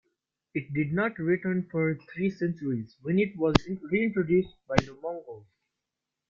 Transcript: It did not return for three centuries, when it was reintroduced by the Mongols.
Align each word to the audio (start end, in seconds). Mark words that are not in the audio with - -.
It 0.55 0.73
did 0.73 0.93
not 0.93 1.19
return 1.19 1.67
for 1.69 1.93
three 1.93 2.31
centuries, 2.31 2.95
when 3.03 3.19
it 3.19 3.37
was 3.37 3.53
reintroduced 3.91 4.55
by 4.67 4.77
the 4.77 4.97
Mongols. 4.99 5.45